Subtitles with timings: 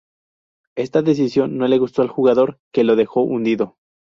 [0.75, 3.77] Esta decisión no gustó al jugador, que lo dejó hundido.